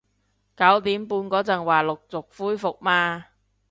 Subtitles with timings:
[0.57, 3.25] 九點半嗰陣話陸續恢復嘛